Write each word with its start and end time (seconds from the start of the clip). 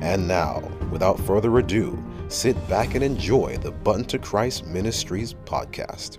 And 0.00 0.28
now, 0.28 0.60
without 0.90 1.18
further 1.20 1.58
ado, 1.58 2.02
sit 2.28 2.56
back 2.68 2.94
and 2.94 3.02
enjoy 3.02 3.56
the 3.58 3.72
Button 3.72 4.04
to 4.06 4.18
Christ 4.18 4.66
Ministries 4.66 5.34
podcast. 5.44 6.18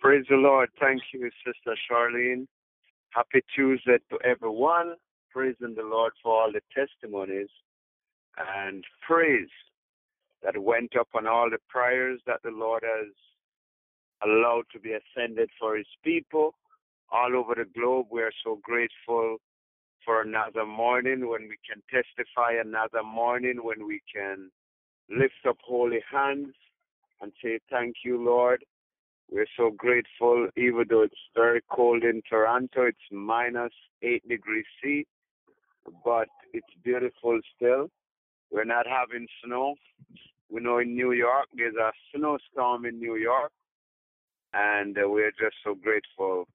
Praise 0.00 0.24
the 0.30 0.36
Lord. 0.36 0.70
Thank 0.80 1.02
you, 1.12 1.28
Sister 1.44 1.76
Charlene. 1.90 2.46
Happy 3.10 3.42
Tuesday 3.54 3.98
to 4.10 4.18
everyone. 4.24 4.94
Praising 5.30 5.74
the 5.74 5.82
Lord 5.82 6.12
for 6.22 6.40
all 6.40 6.52
the 6.52 6.62
testimonies 6.74 7.48
and 8.38 8.84
praise 9.06 9.50
that 10.42 10.56
went 10.56 10.96
up 10.96 11.08
on 11.14 11.26
all 11.26 11.50
the 11.50 11.58
prayers 11.68 12.20
that 12.26 12.40
the 12.42 12.50
Lord 12.50 12.84
has 12.84 13.12
allowed 14.24 14.64
to 14.72 14.80
be 14.80 14.92
ascended 14.92 15.50
for 15.58 15.76
his 15.76 15.86
people 16.04 16.54
all 17.10 17.36
over 17.36 17.54
the 17.54 17.64
globe. 17.78 18.06
We 18.10 18.22
are 18.22 18.32
so 18.44 18.58
grateful 18.62 19.38
for 20.04 20.22
another 20.22 20.66
morning 20.66 21.28
when 21.28 21.42
we 21.48 21.56
can 21.68 21.82
testify, 21.90 22.52
another 22.60 23.02
morning 23.02 23.60
when 23.62 23.86
we 23.86 24.00
can 24.14 24.50
lift 25.10 25.46
up 25.48 25.56
holy 25.62 26.00
hands 26.10 26.54
and 27.20 27.32
say, 27.42 27.58
Thank 27.70 27.96
you, 28.04 28.22
Lord. 28.22 28.64
We're 29.30 29.46
so 29.58 29.70
grateful, 29.70 30.48
even 30.56 30.84
though 30.88 31.02
it's 31.02 31.14
very 31.34 31.60
cold 31.70 32.02
in 32.02 32.22
Toronto, 32.28 32.86
it's 32.86 32.98
minus 33.12 33.72
8 34.02 34.26
degrees 34.26 34.64
C, 34.82 35.06
but 36.02 36.28
it's 36.54 36.66
beautiful 36.82 37.38
still. 37.54 37.90
We're 38.50 38.64
not 38.64 38.86
having 38.86 39.26
snow. 39.44 39.74
We 40.50 40.62
know 40.62 40.78
in 40.78 40.94
New 40.94 41.12
York, 41.12 41.48
there's 41.54 41.74
a 41.74 41.92
snowstorm 42.14 42.86
in 42.86 42.98
New 42.98 43.16
York, 43.16 43.52
and 44.52 44.96
uh, 44.96 45.08
we're 45.08 45.30
just 45.30 45.56
so 45.64 45.74
grateful 45.74 46.46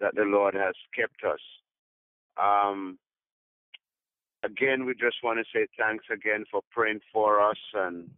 that 0.00 0.14
the 0.14 0.22
Lord 0.22 0.54
has 0.54 0.74
kept 0.94 1.24
us. 1.24 1.40
Um, 2.40 2.98
again, 4.44 4.84
we 4.84 4.94
just 4.94 5.16
want 5.22 5.38
to 5.38 5.44
say 5.52 5.66
thanks 5.78 6.04
again 6.12 6.44
for 6.50 6.60
praying 6.70 7.00
for 7.12 7.40
us 7.40 7.58
and 7.74 8.08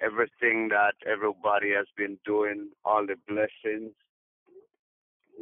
everything 0.00 0.68
that 0.68 0.94
everybody 1.06 1.70
has 1.70 1.86
been 1.96 2.18
doing, 2.24 2.68
all 2.84 3.06
the 3.06 3.16
blessings 3.28 3.92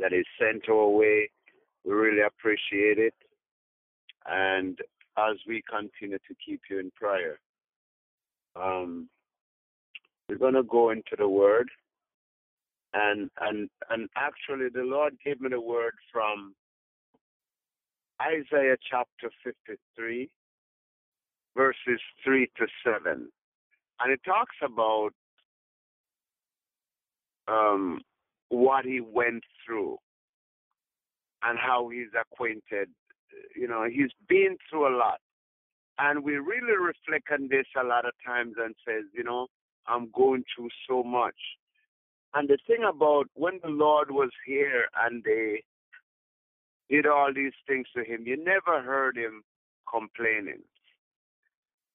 that 0.01 0.13
is 0.13 0.27
sent 0.39 0.69
our 0.69 0.89
way. 0.89 1.31
We 1.85 1.93
really 1.93 2.23
appreciate 2.23 2.99
it. 2.99 3.15
And 4.27 4.79
as 5.17 5.37
we 5.47 5.63
continue 5.69 6.19
to 6.19 6.35
keep 6.45 6.63
you 6.71 6.79
in 6.79 6.91
prayer, 6.93 7.39
um, 8.57 9.09
we're 10.29 10.39
going 10.39 10.55
to 10.55 10.63
go 10.63 10.91
into 10.91 11.17
the 11.19 11.29
Word. 11.29 11.69
And, 12.95 13.31
and, 13.41 13.69
and 13.91 14.09
actually, 14.17 14.69
the 14.73 14.83
Lord 14.83 15.15
gave 15.25 15.41
me 15.41 15.49
the 15.51 15.61
word 15.61 15.95
from 16.13 16.55
Isaiah 18.23 18.77
chapter 18.89 19.31
53, 19.43 20.31
verses 21.57 22.01
3 22.25 22.49
to 22.57 22.67
7 22.85 23.29
and 24.01 24.13
it 24.13 24.21
talks 24.25 24.57
about 24.63 25.11
um, 27.49 28.01
what 28.49 28.85
he 28.85 29.01
went 29.01 29.43
through 29.65 29.99
and 31.43 31.59
how 31.59 31.89
he's 31.89 32.09
acquainted. 32.19 32.89
You 33.57 33.69
know, 33.69 33.85
he's 33.85 34.11
been 34.29 34.57
through 34.69 34.89
a 34.89 34.97
lot, 34.97 35.19
and 35.99 36.25
we 36.25 36.35
really 36.37 36.77
reflect 36.77 37.29
on 37.33 37.49
this 37.51 37.67
a 37.81 37.87
lot 37.87 38.07
of 38.07 38.13
times 38.25 38.55
and 38.59 38.75
says, 38.87 39.05
you 39.13 39.25
know, 39.25 39.47
I'm 39.87 40.11
going 40.15 40.45
through 40.55 40.71
so 40.89 41.03
much. 41.03 41.37
And 42.35 42.49
the 42.49 42.59
thing 42.67 42.85
about 42.89 43.27
when 43.35 43.61
the 43.63 43.71
Lord 43.71 44.11
was 44.11 44.31
here 44.45 44.87
and 45.05 45.23
they 45.23 45.63
did 46.91 47.07
all 47.07 47.33
these 47.33 47.53
things 47.67 47.87
to 47.97 48.05
him, 48.05 48.25
you 48.27 48.37
never 48.37 48.83
heard 48.83 49.17
him 49.17 49.43
complaining. 49.91 50.63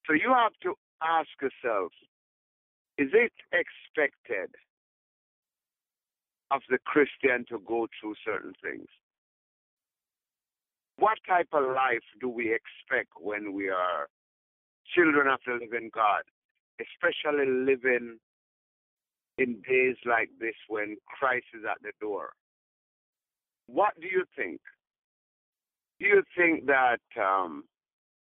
So 0.08 0.14
you 0.14 0.34
have 0.34 0.54
to 0.64 0.76
ask 1.04 1.30
yourself 1.42 1.92
is 2.98 3.10
it 3.14 3.32
expected 3.54 4.56
of 6.52 6.62
the 6.70 6.80
Christian 6.86 7.46
to 7.50 7.60
go 7.66 7.88
through 8.00 8.16
certain 8.26 8.54
things? 8.62 8.88
What 10.98 11.18
type 11.28 11.48
of 11.54 11.64
life 11.64 12.04
do 12.20 12.28
we 12.28 12.54
expect 12.54 13.14
when 13.18 13.54
we 13.54 13.70
are 13.70 14.08
children 14.94 15.28
of 15.28 15.40
the 15.46 15.54
living 15.54 15.92
God, 15.94 16.24
especially 16.82 17.46
living 17.46 18.18
in 19.40 19.62
days 19.68 19.96
like 20.06 20.30
this 20.40 20.56
when 20.68 20.98
Christ 21.08 21.46
is 21.54 21.64
at 21.70 21.82
the 21.82 21.92
door? 22.02 22.34
What 23.68 23.94
do 24.02 24.08
you 24.08 24.26
think? 24.36 24.60
Do 26.00 26.08
you 26.08 26.24
think 26.36 26.66
that 26.68 27.02
um, 27.20 27.64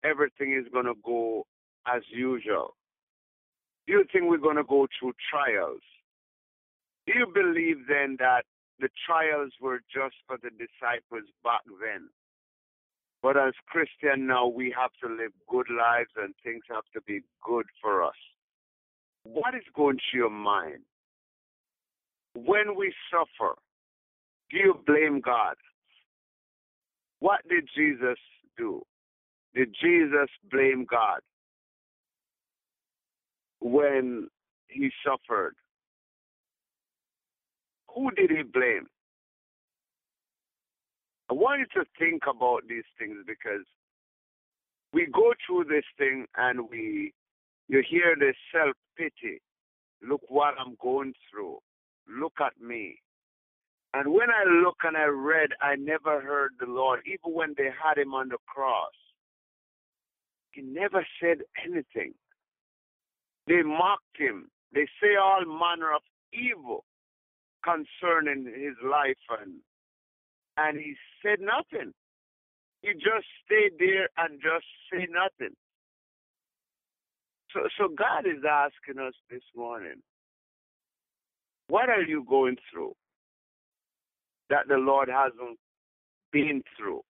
everything 0.04 0.52
is 0.52 0.70
going 0.72 0.86
to 0.86 0.94
go 1.04 1.46
as 1.86 2.02
usual? 2.10 2.74
Do 3.86 3.92
you 3.92 4.04
think 4.12 4.26
we're 4.28 4.38
going 4.38 4.56
to 4.56 4.64
go 4.64 4.86
through 4.98 5.12
trials? 5.30 5.82
Do 7.06 7.12
you 7.18 7.26
believe 7.32 7.86
then 7.88 8.16
that 8.18 8.44
the 8.80 8.88
trials 9.06 9.52
were 9.60 9.80
just 9.92 10.16
for 10.26 10.38
the 10.42 10.50
disciples 10.50 11.28
back 11.42 11.60
then? 11.80 12.08
But 13.22 13.36
as 13.36 13.52
Christian 13.66 14.26
now, 14.26 14.46
we 14.46 14.74
have 14.78 14.90
to 15.02 15.08
live 15.14 15.32
good 15.48 15.66
lives 15.70 16.10
and 16.16 16.34
things 16.42 16.62
have 16.70 16.84
to 16.94 17.00
be 17.02 17.20
good 17.42 17.66
for 17.80 18.02
us. 18.02 18.20
What 19.24 19.54
is 19.54 19.62
going 19.74 19.98
through 20.10 20.20
your 20.20 20.30
mind? 20.30 20.84
When 22.34 22.76
we 22.76 22.92
suffer, 23.10 23.54
do 24.50 24.56
you 24.56 24.74
blame 24.86 25.20
God? 25.20 25.56
What 27.20 27.40
did 27.48 27.68
Jesus 27.76 28.18
do? 28.58 28.82
Did 29.54 29.74
Jesus 29.80 30.28
blame 30.50 30.86
God? 30.90 31.20
when 33.64 34.28
he 34.68 34.90
suffered? 35.04 35.54
Who 37.94 38.10
did 38.10 38.30
he 38.30 38.42
blame? 38.42 38.86
I 41.30 41.32
want 41.32 41.60
you 41.60 41.82
to 41.82 41.88
think 41.98 42.24
about 42.28 42.62
these 42.68 42.84
things 42.98 43.16
because 43.26 43.64
we 44.92 45.06
go 45.12 45.32
through 45.46 45.64
this 45.64 45.84
thing 45.96 46.26
and 46.36 46.68
we 46.68 47.12
you 47.68 47.82
hear 47.88 48.14
this 48.18 48.36
self 48.52 48.76
pity. 48.96 49.40
Look 50.06 50.20
what 50.28 50.54
I'm 50.60 50.76
going 50.82 51.14
through. 51.30 51.58
Look 52.08 52.34
at 52.40 52.60
me. 52.60 52.98
And 53.94 54.12
when 54.12 54.28
I 54.30 54.44
look 54.50 54.76
and 54.82 54.96
I 54.96 55.04
read, 55.04 55.50
I 55.62 55.76
never 55.76 56.20
heard 56.20 56.52
the 56.58 56.66
Lord, 56.66 57.00
even 57.06 57.32
when 57.34 57.54
they 57.56 57.70
had 57.70 57.96
him 57.96 58.12
on 58.12 58.28
the 58.28 58.38
cross. 58.46 58.92
He 60.50 60.62
never 60.62 61.06
said 61.20 61.38
anything. 61.64 62.14
They 63.46 63.62
mocked 63.62 64.16
him. 64.16 64.48
They 64.72 64.86
say 65.00 65.16
all 65.20 65.44
manner 65.44 65.92
of 65.94 66.02
evil 66.32 66.84
concerning 67.64 68.44
his 68.46 68.74
life 68.84 69.16
and 69.40 69.60
and 70.56 70.78
he 70.78 70.94
said 71.22 71.40
nothing. 71.40 71.92
He 72.82 72.92
just 72.92 73.26
stayed 73.44 73.78
there 73.78 74.08
and 74.18 74.40
just 74.40 74.66
say 74.92 75.06
nothing. 75.10 75.54
So 77.52 77.60
so 77.78 77.88
God 77.88 78.26
is 78.26 78.44
asking 78.48 79.02
us 79.02 79.14
this 79.30 79.42
morning, 79.56 80.02
what 81.68 81.88
are 81.88 82.02
you 82.02 82.24
going 82.28 82.56
through 82.70 82.94
that 84.50 84.68
the 84.68 84.76
Lord 84.76 85.08
hasn't 85.08 85.58
been 86.32 86.62
through? 86.76 87.00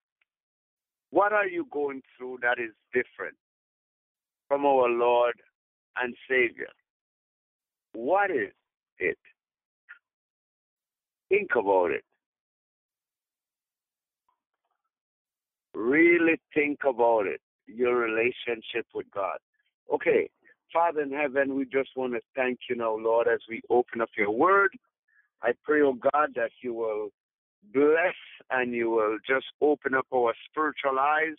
What 1.11 1.33
are 1.33 1.47
you 1.47 1.67
going 1.71 2.01
through 2.17 2.39
that 2.41 2.59
is 2.59 2.71
different 2.93 3.35
from 4.47 4.65
our 4.65 4.89
Lord 4.89 5.35
and 5.97 6.15
Savior. 6.29 6.69
What 7.93 8.31
is 8.31 8.51
it? 8.99 9.17
Think 11.29 11.51
about 11.55 11.91
it. 11.91 12.03
Really 15.73 16.39
think 16.53 16.79
about 16.87 17.25
it, 17.25 17.41
your 17.67 17.95
relationship 17.95 18.85
with 18.93 19.07
God. 19.13 19.37
Okay, 19.93 20.29
Father 20.75 21.03
in 21.03 21.11
heaven, 21.11 21.55
we 21.55 21.63
just 21.63 21.91
want 21.95 22.11
to 22.11 22.19
thank 22.35 22.59
you 22.69 22.75
now, 22.75 22.97
Lord, 22.97 23.29
as 23.29 23.39
we 23.47 23.61
open 23.69 24.01
up 24.01 24.09
your 24.17 24.29
word. 24.29 24.71
I 25.41 25.51
pray, 25.63 25.81
oh 25.81 25.93
God, 25.93 26.31
that 26.35 26.51
you 26.61 26.73
will 26.73 27.11
bless 27.73 28.15
and 28.49 28.73
you 28.73 28.89
will 28.89 29.17
just 29.25 29.45
open 29.61 29.93
up 29.93 30.05
our 30.13 30.33
spiritual 30.49 30.99
eyes 30.99 31.37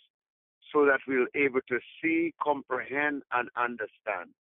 so 0.73 0.85
that 0.85 1.01
we'll 1.07 1.27
able 1.35 1.59
to 1.69 1.77
see, 2.01 2.33
comprehend, 2.43 3.21
and 3.31 3.47
understand. 3.55 4.31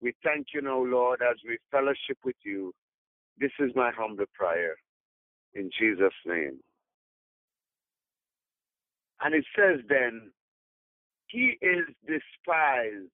We 0.00 0.14
thank 0.24 0.46
you 0.54 0.62
now, 0.62 0.82
Lord, 0.82 1.20
as 1.20 1.36
we 1.46 1.58
fellowship 1.70 2.16
with 2.24 2.36
you. 2.42 2.72
This 3.38 3.52
is 3.60 3.70
my 3.76 3.90
humble 3.94 4.24
prayer. 4.32 4.76
In 5.54 5.70
Jesus' 5.78 6.08
name. 6.24 6.58
And 9.22 9.34
it 9.34 9.44
says 9.54 9.80
then, 9.90 10.30
He 11.26 11.58
is 11.60 11.84
despised 12.06 13.10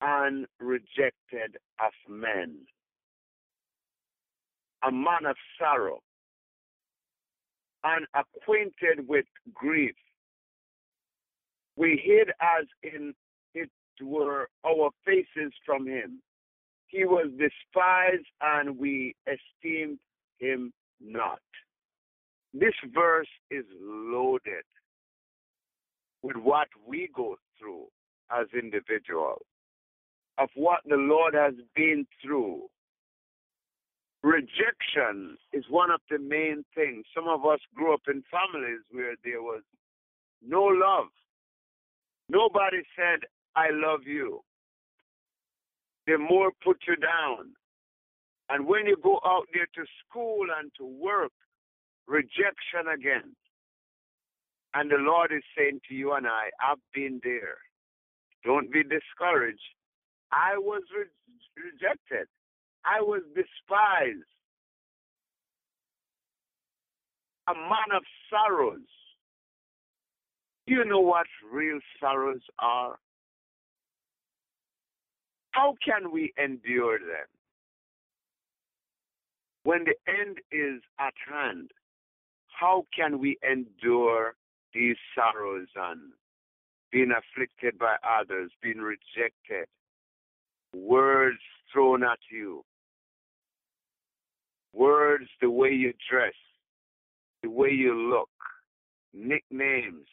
and 0.00 0.46
rejected 0.58 1.56
of 1.78 1.92
men, 2.08 2.56
a 4.86 4.90
man 4.90 5.26
of 5.26 5.36
sorrow, 5.58 6.00
and 7.84 8.06
acquainted 8.14 9.06
with 9.08 9.26
grief. 9.54 9.94
We 11.76 12.00
hid 12.02 12.30
as 12.40 12.66
in 12.82 13.14
it 13.54 13.70
were 14.02 14.48
our 14.66 14.90
faces 15.04 15.52
from 15.64 15.86
him. 15.86 16.20
He 16.88 17.04
was 17.04 17.30
despised 17.38 18.26
and 18.40 18.78
we 18.78 19.14
esteemed 19.26 19.98
him 20.38 20.72
not. 21.00 21.40
This 22.52 22.74
verse 22.92 23.28
is 23.50 23.64
loaded 23.80 24.64
with 26.22 26.36
what 26.36 26.68
we 26.86 27.08
go 27.14 27.36
through 27.58 27.86
as 28.30 28.46
individuals, 28.52 29.42
of 30.40 30.48
what 30.54 30.80
the 30.86 30.96
Lord 30.96 31.34
has 31.34 31.54
been 31.76 32.06
through. 32.22 32.62
Rejection 34.22 35.36
is 35.52 35.64
one 35.68 35.90
of 35.90 36.00
the 36.10 36.18
main 36.18 36.64
things. 36.74 37.04
Some 37.14 37.28
of 37.28 37.44
us 37.44 37.60
grew 37.74 37.92
up 37.92 38.02
in 38.08 38.22
families 38.30 38.80
where 38.90 39.14
there 39.22 39.42
was 39.42 39.62
no 40.46 40.62
love. 40.62 41.08
Nobody 42.28 42.82
said, 42.96 43.20
I 43.54 43.68
love 43.70 44.00
you. 44.06 44.40
They 46.06 46.16
more 46.16 46.50
put 46.64 46.78
you 46.88 46.96
down. 46.96 47.52
And 48.48 48.66
when 48.66 48.86
you 48.86 48.96
go 49.02 49.20
out 49.24 49.46
there 49.52 49.66
to 49.74 49.90
school 50.08 50.46
and 50.58 50.70
to 50.78 50.84
work, 50.84 51.32
rejection 52.06 52.88
again. 52.92 53.36
And 54.74 54.90
the 54.90 54.96
Lord 54.98 55.32
is 55.32 55.42
saying 55.56 55.80
to 55.88 55.94
you 55.94 56.14
and 56.14 56.26
I, 56.26 56.50
I've 56.62 56.78
been 56.94 57.20
there. 57.22 57.58
Don't 58.44 58.72
be 58.72 58.82
discouraged. 58.82 59.60
I 60.32 60.58
was 60.58 60.82
re- 60.96 61.62
rejected. 61.64 62.28
I 62.84 63.00
was 63.00 63.22
despised. 63.34 64.26
A 67.48 67.54
man 67.54 67.96
of 67.96 68.02
sorrows. 68.30 68.80
Do 70.66 70.74
you 70.74 70.84
know 70.84 71.00
what 71.00 71.26
real 71.52 71.80
sorrows 71.98 72.42
are? 72.58 72.96
How 75.50 75.74
can 75.84 76.12
we 76.12 76.32
endure 76.42 76.98
them? 76.98 77.26
When 79.64 79.84
the 79.84 79.96
end 80.08 80.38
is 80.52 80.80
at 80.98 81.14
hand, 81.28 81.70
how 82.46 82.86
can 82.96 83.18
we 83.18 83.36
endure 83.42 84.34
these 84.72 84.96
sorrows 85.14 85.66
and 85.74 86.12
being 86.92 87.12
afflicted 87.12 87.78
by 87.78 87.96
others, 88.04 88.50
being 88.62 88.78
rejected, 88.78 89.66
words 90.74 91.38
thrown 91.72 92.02
at 92.04 92.18
you, 92.30 92.64
words 94.72 95.26
the 95.40 95.50
way 95.50 95.70
you 95.70 95.92
dress, 96.10 96.34
the 97.42 97.50
way 97.50 97.70
you 97.70 97.94
look, 97.94 98.30
nicknames. 99.12 100.06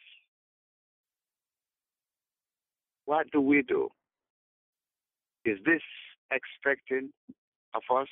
What 3.04 3.30
do 3.30 3.40
we 3.40 3.62
do? 3.62 3.88
Is 5.44 5.58
this 5.64 5.82
expecting 6.30 7.10
of 7.74 7.82
us 7.96 8.08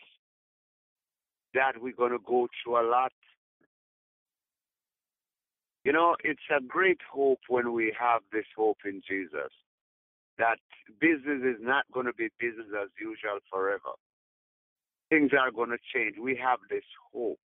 that 1.55 1.73
we're 1.81 1.95
going 1.95 2.13
to 2.13 2.19
go 2.27 2.49
through 2.65 2.81
a 2.81 2.87
lot 2.89 3.13
you 5.87 5.93
know, 5.93 6.17
it's 6.25 6.41
a 6.51 6.61
great 6.61 6.99
hope 7.09 7.39
when 7.47 7.73
we 7.73 7.95
have 7.97 8.21
this 8.33 8.45
hope 8.57 8.79
in 8.85 9.01
Jesus 9.09 9.53
that 10.39 10.59
business 11.01 11.43
is 11.43 11.61
not 11.61 11.85
going 11.93 12.07
to 12.07 12.13
be 12.13 12.29
business 12.39 12.67
as 12.81 12.89
usual 13.01 13.39
forever. 13.51 13.95
Things 15.11 15.31
are 15.39 15.51
going 15.51 15.71
to 15.71 15.79
change. 15.95 16.17
We 16.21 16.37
have 16.37 16.59
this 16.69 16.85
hope 17.13 17.39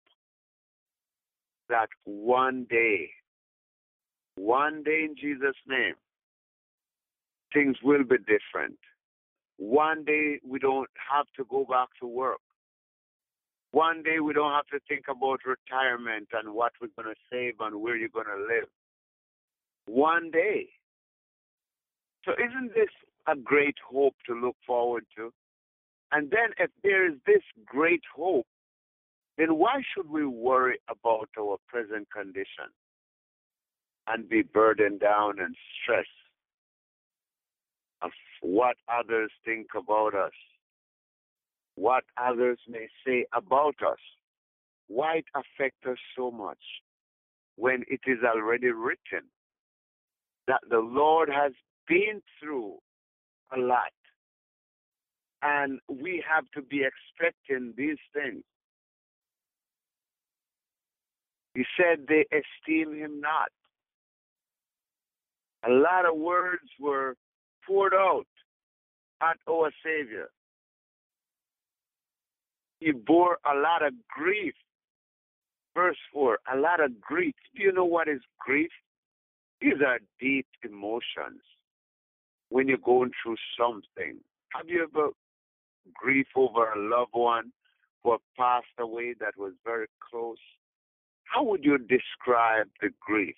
that 1.69 1.89
one 2.05 2.67
day, 2.69 3.11
one 4.37 4.83
day 4.83 5.07
in 5.09 5.15
Jesus' 5.21 5.57
name, 5.67 5.95
things 7.53 7.77
will 7.83 8.05
be 8.05 8.17
different. 8.19 8.79
One 9.59 10.05
day 10.05 10.41
we 10.47 10.59
don't 10.59 10.89
have 11.13 11.27
to 11.37 11.45
go 11.45 11.67
back 11.69 11.89
to 12.01 12.07
work. 12.07 12.41
One 13.73 14.03
day 14.03 14.19
we 14.19 14.33
don't 14.33 14.53
have 14.53 14.67
to 14.69 14.81
think 14.89 15.05
about 15.09 15.41
retirement 15.47 16.29
and 16.33 16.55
what 16.55 16.73
we're 16.81 16.89
going 17.01 17.15
to 17.15 17.21
save 17.31 17.55
and 17.61 17.81
where 17.81 17.97
you're 17.97 18.09
going 18.09 18.27
to 18.27 18.43
live. 18.43 18.69
One 19.87 20.31
day. 20.31 20.69
So 22.25 22.33
isn't 22.33 22.75
this 22.75 22.91
a 23.27 23.37
great 23.37 23.77
hope 23.89 24.15
to 24.27 24.35
look 24.35 24.57
forward 24.67 25.05
to? 25.17 25.33
And 26.13 26.31
then 26.31 26.51
if 26.59 26.71
there 26.83 27.09
is 27.09 27.17
this 27.27 27.43
great 27.65 28.03
hope, 28.15 28.47
then 29.39 29.57
why 29.57 29.83
should 29.95 30.11
we 30.11 30.27
worry 30.27 30.79
about 30.89 31.29
our 31.39 31.57
present 31.69 32.09
condition 32.11 32.69
and 34.07 34.29
be 34.29 34.43
burdened 34.43 35.01
down 35.01 35.39
and 35.41 35.55
stressed 35.83 36.09
of 38.03 38.11
what 38.43 38.77
others 38.89 39.31
think 39.45 39.69
about 39.77 40.15
us? 40.15 40.33
what 41.81 42.05
others 42.19 42.59
may 42.69 42.87
say 43.07 43.25
about 43.35 43.77
us. 43.87 43.99
Why 44.89 45.17
it 45.17 45.25
affect 45.35 45.87
us 45.87 45.97
so 46.15 46.31
much 46.31 46.59
when 47.57 47.85
it 47.89 48.01
is 48.07 48.19
already 48.23 48.69
written 48.69 49.29
that 50.47 50.61
the 50.69 50.81
Lord 50.81 51.31
has 51.31 51.53
been 51.91 52.23
through 52.41 52.77
a 53.53 53.59
lot 53.59 53.93
and 55.43 55.81
we 55.89 56.23
have 56.29 56.45
to 56.55 56.63
be 56.63 56.83
expecting 56.85 57.75
these 57.77 57.99
things. 58.15 58.45
He 61.55 61.65
said 61.77 62.07
they 62.07 62.27
esteem 62.31 62.95
him 62.95 63.21
not. 63.21 63.49
A 65.67 65.71
lot 65.71 66.07
of 66.07 66.17
words 66.17 66.63
were 66.79 67.17
poured 67.67 67.93
out 67.93 68.27
at 69.21 69.37
our 69.49 69.71
Savior. 69.85 70.29
He 72.79 72.93
bore 72.93 73.39
a 73.45 73.59
lot 73.59 73.85
of 73.85 73.93
grief. 74.09 74.55
Verse 75.75 75.99
4 76.13 76.39
a 76.53 76.57
lot 76.57 76.83
of 76.83 77.01
grief. 77.01 77.35
Do 77.57 77.63
you 77.63 77.73
know 77.73 77.85
what 77.85 78.09
is 78.09 78.21
grief? 78.39 78.71
These 79.61 79.81
are 79.87 79.99
deep 80.21 80.47
emotions 80.65 81.43
when 82.51 82.69
you're 82.69 82.79
going 82.79 83.11
through 83.23 83.37
something. 83.59 84.19
Have 84.51 84.69
you 84.69 84.83
ever 84.83 85.11
grief 85.95 86.27
over 86.37 86.71
a 86.71 86.79
loved 86.79 87.13
one 87.13 87.53
who 88.05 88.17
passed 88.39 88.67
away 88.79 89.15
that 89.21 89.35
was 89.39 89.53
very 89.65 89.87
close? 90.11 90.37
How 91.25 91.43
would 91.45 91.65
you 91.65 91.79
describe 91.79 92.67
the 92.81 92.91
grief? 93.01 93.37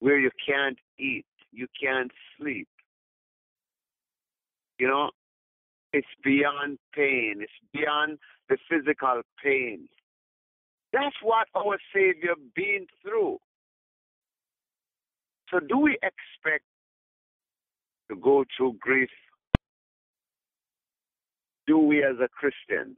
Where 0.00 0.18
you 0.18 0.30
can't 0.46 0.78
eat, 0.98 1.24
you 1.50 1.66
can't 1.82 2.10
sleep. 2.38 2.68
You 4.78 4.88
know, 4.88 5.10
it's 5.92 6.06
beyond 6.22 6.78
pain. 6.94 7.36
It's 7.40 7.52
beyond 7.72 8.18
the 8.48 8.58
physical 8.68 9.22
pain. 9.42 9.88
That's 10.92 11.16
what 11.22 11.46
our 11.56 11.78
Savior 11.94 12.34
been 12.54 12.86
through. 13.02 13.38
So 15.50 15.60
do 15.60 15.78
we 15.78 15.98
expect 16.02 16.64
to 18.10 18.16
go 18.16 18.44
through 18.56 18.76
grief? 18.80 19.10
Do 21.66 21.78
we 21.78 22.04
as 22.04 22.16
a 22.22 22.28
Christian? 22.28 22.96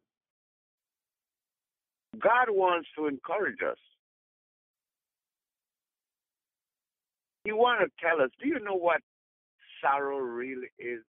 God 2.19 2.49
wants 2.49 2.89
to 2.97 3.07
encourage 3.07 3.59
us. 3.63 3.79
He 7.45 7.53
wants 7.53 7.85
to 7.85 8.07
tell 8.07 8.21
us, 8.21 8.31
do 8.43 8.49
you 8.49 8.59
know 8.59 8.75
what 8.75 9.01
sorrow 9.81 10.19
really 10.19 10.69
is? 10.79 11.03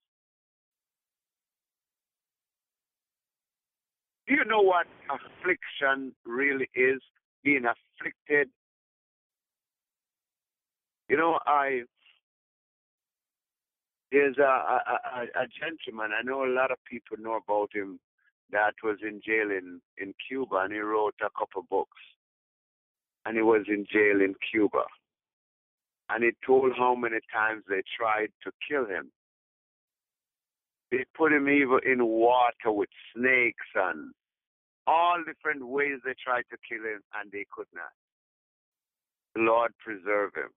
Do 4.27 4.35
you 4.35 4.45
know 4.45 4.61
what 4.61 4.87
affliction 5.09 6.15
really 6.25 6.69
is? 6.75 7.01
Being 7.45 7.65
afflicted. 7.65 8.51
You 11.09 11.17
know, 11.17 11.39
I 11.47 11.83
there's 14.13 14.39
a, 14.39 14.43
a, 14.43 15.43
a, 15.43 15.47
gentleman. 15.61 16.11
I 16.19 16.23
know 16.23 16.45
a 16.45 16.53
lot 16.53 16.71
of 16.71 16.79
people 16.89 17.17
know 17.19 17.41
about 17.45 17.71
him. 17.75 17.99
that 18.51 18.75
was 18.83 18.99
in 19.03 19.21
jail 19.25 19.51
in, 19.51 19.81
in 19.99 20.15
Cuba, 20.29 20.57
and 20.65 20.73
he 20.73 20.79
wrote 20.79 21.15
a 21.21 21.31
couple 21.39 21.67
books. 21.69 21.99
And 23.25 23.37
he 23.37 23.43
was 23.43 23.67
in 23.69 23.85
jail 23.91 24.21
in 24.21 24.35
Cuba. 24.51 24.85
And 26.09 26.23
he 26.23 26.31
told 26.47 26.73
how 26.79 26.95
many 26.95 27.19
times 27.33 27.65
they 27.69 27.83
tried 27.99 28.29
to 28.45 28.53
kill 28.69 28.87
him. 28.87 29.11
They 30.93 31.05
put 31.17 31.33
him 31.33 31.49
even 31.49 31.81
in 31.85 32.07
water 32.07 32.71
with 32.71 32.89
snakes 33.15 33.67
and 33.75 34.13
all 34.87 35.19
different 35.27 35.67
ways 35.67 35.99
they 36.05 36.15
tried 36.25 36.45
to 36.51 36.57
kill 36.69 36.85
him, 36.85 37.03
and 37.21 37.33
they 37.33 37.45
could 37.53 37.67
not. 37.75 37.91
The 39.35 39.43
Lord 39.43 39.73
preserve 39.85 40.33
him. 40.37 40.51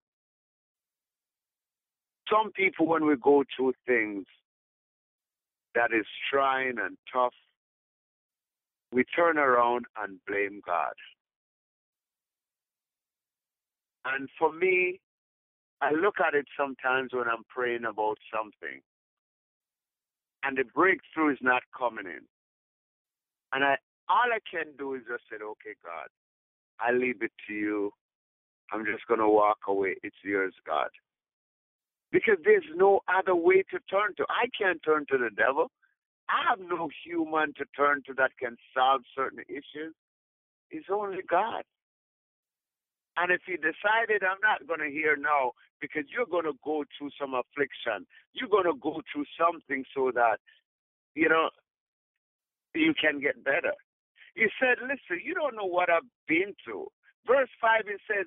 Some 2.31 2.51
people, 2.51 2.87
when 2.87 3.05
we 3.05 3.15
go 3.17 3.43
through 3.55 3.73
things 3.87 4.25
that 5.75 5.91
is 5.93 6.05
trying 6.31 6.75
and 6.79 6.97
tough, 7.11 7.33
we 8.91 9.03
turn 9.15 9.37
around 9.37 9.85
and 10.01 10.19
blame 10.27 10.61
God. 10.65 10.93
And 14.05 14.29
for 14.37 14.51
me, 14.51 14.99
I 15.81 15.91
look 15.91 16.15
at 16.25 16.33
it 16.33 16.45
sometimes 16.57 17.11
when 17.13 17.27
I'm 17.27 17.43
praying 17.49 17.85
about 17.85 18.17
something 18.33 18.81
and 20.43 20.57
the 20.57 20.63
breakthrough 20.75 21.33
is 21.33 21.39
not 21.41 21.63
coming 21.77 22.05
in. 22.05 22.23
And 23.53 23.63
I 23.63 23.77
all 24.09 24.31
I 24.33 24.39
can 24.49 24.73
do 24.77 24.95
is 24.95 25.01
just 25.07 25.23
say, 25.29 25.35
Okay, 25.35 25.75
God, 25.83 26.07
I 26.79 26.91
leave 26.91 27.21
it 27.21 27.31
to 27.47 27.53
you. 27.53 27.91
I'm 28.71 28.85
just 28.85 29.05
gonna 29.07 29.29
walk 29.29 29.59
away. 29.67 29.95
It's 30.03 30.15
yours, 30.23 30.53
God. 30.65 30.89
Because 32.11 32.37
there's 32.43 32.65
no 32.75 33.01
other 33.07 33.35
way 33.35 33.63
to 33.69 33.79
turn 33.89 34.15
to. 34.17 34.25
I 34.29 34.49
can't 34.57 34.81
turn 34.83 35.05
to 35.11 35.17
the 35.17 35.29
devil. 35.35 35.69
I 36.29 36.49
have 36.49 36.59
no 36.59 36.89
human 37.05 37.53
to 37.57 37.65
turn 37.75 38.03
to 38.07 38.13
that 38.15 38.31
can 38.39 38.57
solve 38.73 39.01
certain 39.15 39.43
issues. 39.47 39.93
It's 40.69 40.87
only 40.91 41.21
God. 41.27 41.63
And 43.17 43.31
if 43.31 43.41
he 43.45 43.57
decided, 43.57 44.23
I'm 44.23 44.39
not 44.41 44.67
going 44.67 44.79
to 44.79 44.93
hear 44.93 45.17
now 45.17 45.51
because 45.81 46.03
you're 46.07 46.29
going 46.29 46.45
to 46.45 46.57
go 46.63 46.85
through 46.97 47.09
some 47.19 47.33
affliction, 47.33 48.05
you're 48.33 48.49
going 48.49 48.69
to 48.69 48.79
go 48.79 49.01
through 49.11 49.25
something 49.37 49.83
so 49.95 50.11
that, 50.13 50.37
you 51.15 51.27
know, 51.27 51.49
you 52.75 52.93
can 52.93 53.19
get 53.19 53.43
better. 53.43 53.73
He 54.35 54.45
said, 54.59 54.77
Listen, 54.81 55.19
you 55.23 55.33
don't 55.33 55.55
know 55.55 55.65
what 55.65 55.89
I've 55.89 56.07
been 56.27 56.53
through. 56.63 56.87
Verse 57.27 57.49
5, 57.59 57.81
it 57.87 58.01
says, 58.07 58.25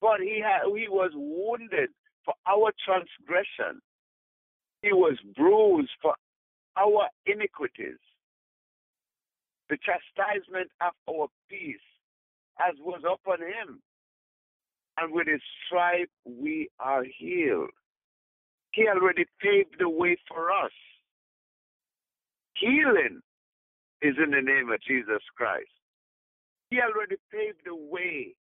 But 0.00 0.20
he, 0.20 0.40
had, 0.40 0.68
he 0.76 0.86
was 0.88 1.10
wounded 1.14 1.90
for 2.24 2.34
our 2.46 2.72
transgression, 2.84 3.80
he 4.82 4.92
was 4.92 5.16
bruised 5.36 5.90
for 6.02 6.14
our 6.76 7.08
iniquities. 7.26 7.98
The 9.70 9.78
chastisement 9.78 10.70
of 10.80 10.92
our 11.08 11.28
peace 11.48 11.76
as 12.60 12.74
was 12.80 13.02
upon 13.04 13.40
him. 13.40 13.80
And 14.96 15.12
with 15.12 15.26
his 15.26 15.40
stripe 15.66 16.10
we 16.24 16.68
are 16.78 17.04
healed. 17.18 17.70
He 18.72 18.86
already 18.88 19.24
paved 19.40 19.76
the 19.78 19.88
way 19.88 20.16
for 20.28 20.50
us. 20.50 20.72
Healing 22.54 23.20
is 24.02 24.14
in 24.22 24.30
the 24.30 24.42
name 24.42 24.70
of 24.70 24.80
Jesus 24.82 25.22
Christ. 25.36 25.70
He 26.70 26.78
already 26.80 27.16
paved 27.32 27.58
the 27.64 27.74
way. 27.74 28.34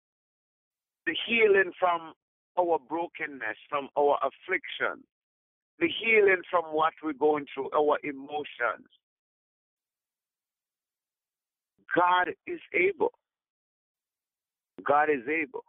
The 1.05 1.15
healing 1.27 1.71
from 1.79 2.13
our 2.59 2.79
brokenness, 2.87 3.57
from 3.69 3.89
our 3.97 4.17
affliction, 4.17 5.03
the 5.79 5.87
healing 5.87 6.41
from 6.49 6.65
what 6.65 6.93
we're 7.03 7.13
going 7.13 7.45
through, 7.53 7.69
our 7.75 7.97
emotions. 8.03 8.87
God 11.95 12.29
is 12.47 12.59
able. 12.73 13.13
God 14.85 15.09
is 15.09 15.27
able. 15.27 15.63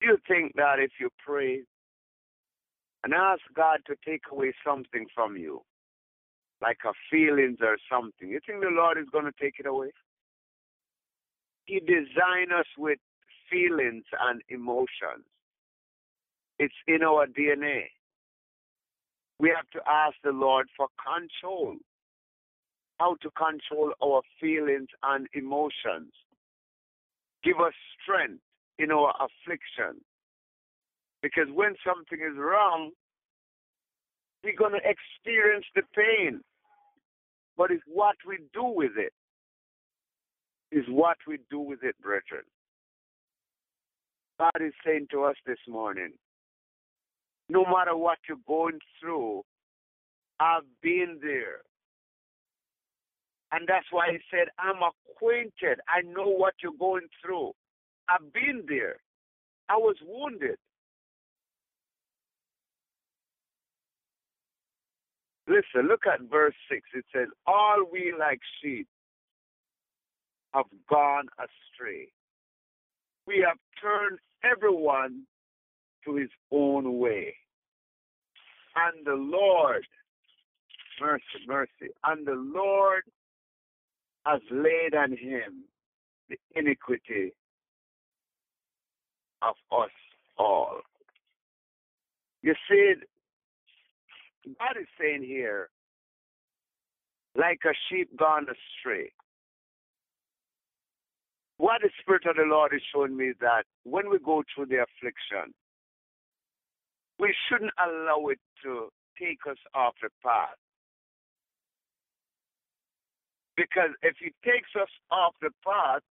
You 0.00 0.18
think 0.26 0.54
that 0.56 0.78
if 0.78 0.90
you 0.98 1.10
pray 1.24 1.62
and 3.04 3.14
ask 3.14 3.40
God 3.54 3.78
to 3.86 3.94
take 4.04 4.22
away 4.30 4.52
something 4.66 5.06
from 5.14 5.36
you, 5.36 5.62
like 6.60 6.78
a 6.84 6.92
feelings 7.10 7.58
or 7.60 7.76
something, 7.90 8.28
you 8.28 8.40
think 8.46 8.60
the 8.60 8.70
Lord 8.70 8.98
is 8.98 9.06
going 9.12 9.24
to 9.24 9.32
take 9.40 9.54
it 9.58 9.66
away? 9.66 9.90
He 11.64 11.80
designed 11.80 12.52
us 12.52 12.66
with 12.76 12.98
feelings 13.52 14.04
and 14.20 14.40
emotions. 14.48 15.26
It's 16.58 16.74
in 16.88 17.02
our 17.02 17.26
DNA. 17.26 17.84
We 19.38 19.52
have 19.54 19.68
to 19.72 19.80
ask 19.90 20.14
the 20.24 20.30
Lord 20.30 20.68
for 20.76 20.88
control, 20.96 21.76
how 22.98 23.16
to 23.22 23.30
control 23.30 23.92
our 24.02 24.22
feelings 24.40 24.88
and 25.02 25.26
emotions. 25.34 26.12
Give 27.44 27.58
us 27.58 27.74
strength 28.00 28.42
in 28.78 28.90
our 28.92 29.12
affliction. 29.18 30.00
Because 31.22 31.48
when 31.52 31.74
something 31.84 32.18
is 32.18 32.38
wrong, 32.38 32.90
we're 34.44 34.56
going 34.56 34.72
to 34.72 34.78
experience 34.78 35.66
the 35.74 35.82
pain. 35.94 36.40
But 37.56 37.70
it's 37.70 37.82
what 37.86 38.16
we 38.26 38.38
do 38.54 38.64
with 38.64 38.92
it. 38.96 39.12
Is 40.70 40.84
what 40.88 41.18
we 41.26 41.38
do 41.50 41.58
with 41.58 41.80
it, 41.82 41.94
brethren. 42.00 42.44
God 44.42 44.66
is 44.66 44.72
saying 44.84 45.06
to 45.12 45.22
us 45.22 45.36
this 45.46 45.58
morning, 45.68 46.14
no 47.48 47.64
matter 47.64 47.96
what 47.96 48.18
you're 48.28 48.38
going 48.48 48.80
through, 49.00 49.42
I've 50.40 50.66
been 50.82 51.20
there. 51.22 51.60
And 53.52 53.68
that's 53.68 53.86
why 53.92 54.08
he 54.10 54.18
said, 54.32 54.48
I'm 54.58 54.80
acquainted. 54.82 55.78
I 55.86 56.02
know 56.02 56.26
what 56.26 56.54
you're 56.60 56.72
going 56.76 57.06
through. 57.24 57.52
I've 58.08 58.32
been 58.32 58.64
there. 58.66 58.96
I 59.68 59.76
was 59.76 59.94
wounded. 60.04 60.56
Listen, 65.46 65.86
look 65.86 66.02
at 66.12 66.28
verse 66.28 66.54
6. 66.68 66.80
It 66.94 67.04
says, 67.14 67.28
All 67.46 67.84
we 67.92 68.12
like 68.18 68.40
sheep 68.60 68.88
have 70.52 70.64
gone 70.90 71.26
astray. 71.38 72.08
We 73.26 73.44
have 73.46 73.58
turned 73.80 74.18
everyone 74.44 75.22
to 76.04 76.16
his 76.16 76.30
own 76.50 76.98
way. 76.98 77.34
And 78.74 79.06
the 79.06 79.14
Lord, 79.14 79.84
mercy, 81.00 81.22
mercy, 81.46 81.92
and 82.04 82.26
the 82.26 82.34
Lord 82.34 83.02
has 84.24 84.40
laid 84.50 84.94
on 84.94 85.10
him 85.10 85.64
the 86.28 86.36
iniquity 86.54 87.32
of 89.42 89.54
us 89.72 89.90
all. 90.38 90.80
You 92.42 92.54
see, 92.68 92.94
God 94.58 94.80
is 94.80 94.86
saying 95.00 95.22
here, 95.24 95.68
like 97.36 97.60
a 97.64 97.74
sheep 97.88 98.16
gone 98.16 98.46
astray. 98.46 99.12
What 101.62 101.80
the 101.80 101.90
Spirit 102.00 102.26
of 102.26 102.34
the 102.34 102.42
Lord 102.42 102.74
is 102.74 102.82
showing 102.92 103.16
me 103.16 103.34
that 103.40 103.62
when 103.84 104.10
we 104.10 104.18
go 104.18 104.42
through 104.50 104.66
the 104.66 104.82
affliction, 104.82 105.54
we 107.20 107.32
shouldn't 107.46 107.70
allow 107.78 108.26
it 108.34 108.40
to 108.64 108.88
take 109.16 109.38
us 109.48 109.58
off 109.72 109.94
the 110.02 110.08
path. 110.24 110.58
Because 113.56 113.90
if 114.02 114.16
it 114.20 114.34
takes 114.44 114.74
us 114.74 114.90
off 115.12 115.34
the 115.40 115.50
path, 115.64 116.02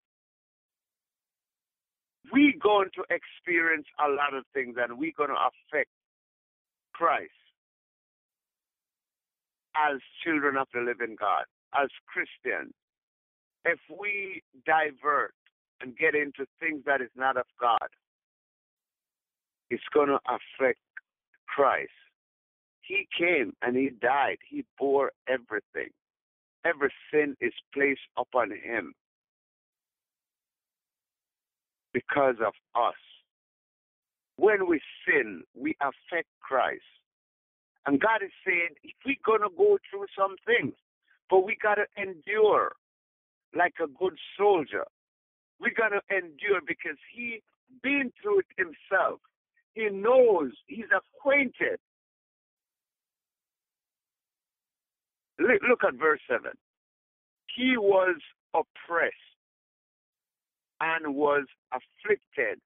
we're 2.32 2.56
going 2.58 2.88
to 2.96 3.04
experience 3.12 3.88
a 4.00 4.08
lot 4.08 4.34
of 4.34 4.46
things 4.54 4.78
and 4.80 4.98
we're 4.98 5.12
going 5.18 5.36
to 5.36 5.36
affect 5.36 5.90
Christ 6.94 7.36
as 9.76 10.00
children 10.24 10.56
of 10.56 10.68
the 10.74 10.80
living 10.80 11.18
God, 11.20 11.44
as 11.76 11.90
Christians. 12.08 12.72
If 13.66 13.80
we 14.00 14.42
divert 14.66 15.34
and 15.82 15.98
get 15.98 16.16
into 16.16 16.46
things 16.60 16.84
that 16.86 17.02
is 17.02 17.10
not 17.16 17.38
of 17.38 17.46
God, 17.60 17.90
it's 19.70 19.84
going 19.94 20.10
to 20.10 20.20
affect 20.28 20.80
Christ. 21.48 21.90
He 22.82 23.08
came 23.18 23.54
and 23.62 23.76
he 23.76 23.90
died. 24.02 24.38
He 24.50 24.66
bore 24.78 25.12
everything. 25.28 25.92
Every 26.66 26.92
sin 27.12 27.36
is 27.40 27.54
placed 27.74 28.02
upon 28.18 28.52
him 28.52 28.94
because 31.94 32.36
of 32.46 32.54
us. 32.76 32.96
When 34.38 34.68
we 34.68 34.82
sin, 35.08 35.44
we 35.56 35.76
affect 35.82 36.28
Christ. 36.42 36.82
And 37.86 38.00
God 38.00 38.22
is 38.24 38.32
saying, 38.46 38.70
if 38.84 38.94
we're 39.06 39.16
going 39.26 39.42
to 39.42 39.56
go 39.56 39.78
through 39.90 40.06
some 40.18 40.36
things, 40.46 40.74
but 41.30 41.46
we 41.46 41.58
got 41.62 41.76
to 41.76 41.86
endure 41.98 42.74
like 43.56 43.74
a 43.82 43.88
good 43.88 44.18
soldier. 44.38 44.86
We 45.62 45.72
got 45.72 45.90
to 45.90 46.02
endure 46.10 46.62
because 46.68 46.98
he 47.14 47.42
been 47.84 48.12
through 48.22 48.40
it 48.40 48.46
himself. 48.58 49.20
He 49.74 49.88
knows, 49.90 50.52
he's 50.68 50.90
acquainted 50.92 51.80
Look 55.42 55.84
at 55.88 55.96
verse 55.96 56.20
7. 56.30 56.52
He 57.56 57.76
was 57.78 58.16
oppressed 58.54 59.16
and 60.80 61.16
was 61.16 61.46
afflicted, 61.72 62.60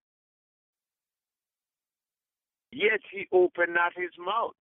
yet 2.72 3.00
he 3.12 3.28
opened 3.32 3.74
not 3.74 3.94
his 3.96 4.12
mouth. 4.20 4.54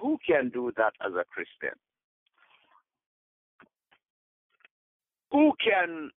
Who 0.00 0.18
can 0.26 0.50
do 0.50 0.72
that 0.76 0.92
as 1.04 1.12
a 1.12 1.24
Christian? 1.24 1.76
Who 5.32 5.52
can 5.62 6.10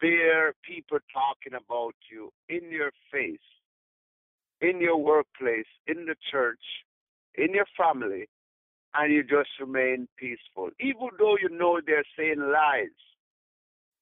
bear 0.00 0.54
people 0.66 0.98
talking 1.12 1.54
about 1.54 1.94
you 2.10 2.30
in 2.48 2.70
your 2.70 2.92
face, 3.12 3.38
in 4.60 4.80
your 4.80 4.96
workplace, 4.96 5.66
in 5.86 6.06
the 6.06 6.14
church, 6.30 6.62
in 7.34 7.54
your 7.54 7.66
family, 7.76 8.28
and 8.94 9.12
you 9.12 9.22
just 9.22 9.50
remain 9.60 10.08
peaceful, 10.16 10.70
even 10.80 11.08
though 11.18 11.36
you 11.40 11.48
know 11.50 11.80
they're 11.84 12.04
saying 12.16 12.40
lies, 12.40 12.88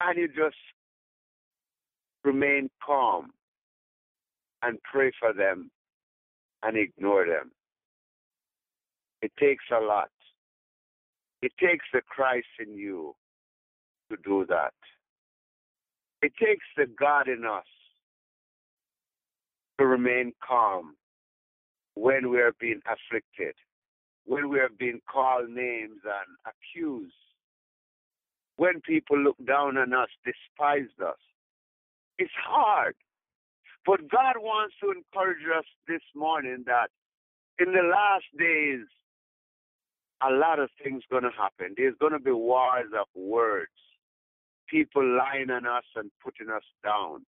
and 0.01 0.17
you 0.17 0.27
just 0.27 0.57
remain 2.23 2.69
calm 2.85 3.31
and 4.63 4.79
pray 4.83 5.11
for 5.19 5.33
them 5.33 5.69
and 6.63 6.77
ignore 6.77 7.25
them. 7.25 7.51
It 9.21 9.31
takes 9.39 9.63
a 9.71 9.79
lot. 9.79 10.09
It 11.41 11.51
takes 11.59 11.85
the 11.93 12.01
Christ 12.01 12.47
in 12.59 12.75
you 12.75 13.15
to 14.09 14.17
do 14.23 14.45
that. 14.49 14.73
It 16.21 16.33
takes 16.39 16.65
the 16.75 16.85
God 16.99 17.27
in 17.27 17.45
us 17.45 17.65
to 19.79 19.85
remain 19.85 20.33
calm 20.45 20.95
when 21.95 22.29
we 22.29 22.39
are 22.39 22.53
being 22.59 22.81
afflicted, 22.85 23.55
when 24.25 24.49
we 24.49 24.59
are 24.59 24.69
being 24.79 24.99
called 25.11 25.49
names 25.49 25.99
and 26.03 26.53
accused, 26.53 27.13
when 28.55 28.81
people 28.81 29.17
look 29.17 29.37
down 29.45 29.77
on 29.77 29.93
us, 29.93 30.09
despise 30.25 30.89
us. 31.05 31.17
It's 32.17 32.31
hard. 32.43 32.95
But 33.85 34.09
God 34.09 34.35
wants 34.37 34.75
to 34.83 34.91
encourage 34.91 35.45
us 35.55 35.65
this 35.87 36.01
morning 36.15 36.63
that 36.65 36.89
in 37.59 37.71
the 37.71 37.83
last 37.83 38.25
days, 38.37 38.85
a 40.21 40.31
lot 40.31 40.59
of 40.59 40.69
things 40.83 41.03
going 41.11 41.23
to 41.23 41.29
happen. 41.37 41.75
There's 41.77 41.95
going 41.99 42.13
to 42.13 42.19
be 42.19 42.31
wars 42.31 42.91
of 42.99 43.05
words 43.15 43.69
people 44.69 45.03
lying 45.05 45.49
on 45.49 45.65
us 45.65 45.83
and 45.95 46.11
putting 46.23 46.49
us 46.49 46.63
down. 46.83 47.25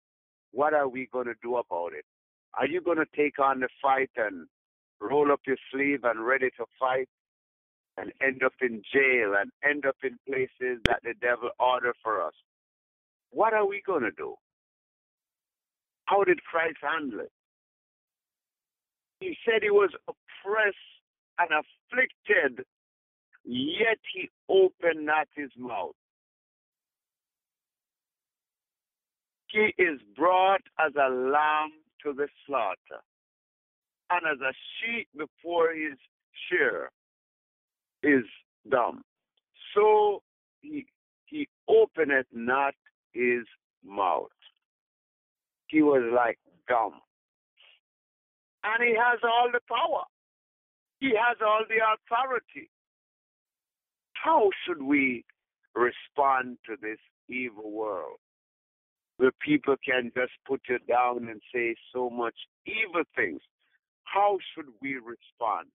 What 0.53 0.75
are 0.75 0.89
we 0.89 1.09
going 1.13 1.27
to 1.27 1.35
do 1.43 1.57
about 1.57 1.93
it? 1.93 2.05
Are 2.55 2.67
you 2.67 2.81
going 2.81 2.99
to 2.99 3.07
take 3.17 3.39
on 3.39 3.61
the 3.61 3.69
fight 3.83 4.11
and 4.17 4.47
roll 5.01 5.31
up 5.31 5.41
your 5.47 5.59
sleeve 5.73 6.01
and 6.05 6.25
ready 6.25 6.49
to 6.57 6.65
fight 6.81 7.09
and 7.99 8.13
end 8.23 8.43
up 8.43 8.55
in 8.61 8.83
jail 8.93 9.35
and 9.39 9.51
end 9.69 9.85
up 9.87 9.97
in 10.03 10.19
places 10.27 10.81
that 10.87 11.01
the 11.03 11.15
devil 11.21 11.51
ordered 11.59 11.97
for 12.03 12.23
us? 12.23 12.35
What 13.31 13.53
are 13.53 13.67
we 13.67 13.83
going 13.85 14.03
to 14.03 14.11
do? 14.11 14.35
How 16.07 16.25
did 16.25 16.43
Christ 16.45 16.79
handle 16.81 17.21
it? 17.21 17.33
He 19.21 19.37
said 19.45 19.63
he 19.63 19.71
was 19.71 19.91
oppressed 20.09 20.77
and 21.39 21.49
afflicted, 21.51 22.65
yet 23.45 23.99
he 24.15 24.31
opened 24.49 25.05
not 25.05 25.29
his 25.35 25.51
mouth. 25.59 25.95
He 29.49 29.73
is 29.83 30.01
brought 30.17 30.63
as 30.79 30.93
a 30.97 31.09
lamb 31.09 31.73
to 32.03 32.13
the 32.13 32.29
slaughter, 32.47 33.03
and 34.11 34.23
as 34.27 34.41
a 34.41 34.53
sheep 34.79 35.09
before 35.17 35.73
his 35.73 35.99
shear 36.49 36.91
is 38.03 38.25
dumb. 38.71 39.03
So 39.75 40.23
he, 40.61 40.87
he 41.27 41.49
openeth 41.69 42.27
not 42.33 42.75
his 43.13 43.45
mouth. 43.85 44.29
He 45.69 45.83
was 45.83 46.03
like 46.15 46.39
dumb. 46.69 47.01
And 48.65 48.83
he 48.83 48.95
has 48.97 49.21
all 49.23 49.49
the 49.53 49.61
power. 49.69 50.05
He 51.01 51.11
has 51.11 51.37
all 51.45 51.63
the 51.69 51.77
authority. 51.77 52.71
How 54.15 54.51
should 54.65 54.83
we 54.83 55.25
respond 55.75 56.59
to 56.67 56.77
this 56.81 56.99
evil 57.29 57.71
world? 57.71 58.19
Where 59.19 59.33
people 59.45 59.77
can 59.85 60.11
just 60.17 60.33
put 60.47 60.61
you 60.69 60.79
down 60.89 61.29
and 61.29 61.41
say 61.55 61.75
so 61.95 62.11
much 62.11 62.35
evil 62.67 63.03
things. 63.15 63.41
How 64.05 64.39
should 64.55 64.67
we 64.81 64.95
respond? 64.95 65.69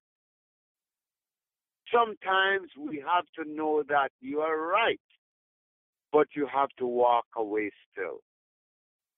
Sometimes 1.93 2.69
we 2.79 3.03
have 3.05 3.25
to 3.35 3.51
know 3.51 3.83
that 3.89 4.11
you 4.21 4.39
are 4.39 4.67
right, 4.67 4.99
but 6.11 6.27
you 6.35 6.47
have 6.51 6.69
to 6.77 6.85
walk 6.85 7.25
away 7.35 7.71
still. 7.91 8.19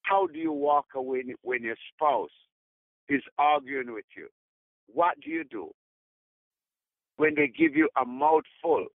How 0.01 0.27
do 0.27 0.39
you 0.39 0.51
walk 0.51 0.88
away 0.95 1.23
when 1.41 1.63
your 1.63 1.75
spouse 1.93 2.31
is 3.09 3.21
arguing 3.38 3.93
with 3.93 4.05
you? 4.17 4.27
What 4.88 5.15
do 5.23 5.29
you 5.29 5.43
do? 5.43 5.71
When 7.17 7.36
they 7.36 7.47
give 7.47 7.75
you 7.75 7.89
a 8.01 8.05
mouthful 8.05 8.88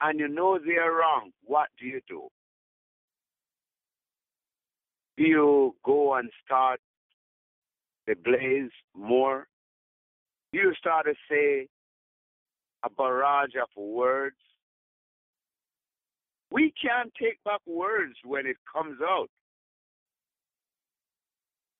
and 0.00 0.18
you 0.18 0.28
know 0.28 0.58
they 0.58 0.76
are 0.76 0.92
wrong, 0.92 1.30
what 1.44 1.68
do 1.78 1.86
you 1.86 2.00
do? 2.08 2.28
You 5.20 5.74
go 5.84 6.14
and 6.14 6.30
start 6.44 6.80
the 8.06 8.14
blaze 8.24 8.70
more? 8.96 9.46
You 10.52 10.72
start 10.78 11.06
to 11.06 11.14
say 11.30 11.68
a 12.82 12.90
barrage 12.90 13.54
of 13.60 13.68
words. 13.76 14.36
We 16.50 16.72
can't 16.82 17.12
take 17.20 17.42
back 17.44 17.60
words 17.66 18.14
when 18.24 18.46
it 18.46 18.56
comes 18.72 18.98
out. 19.02 19.28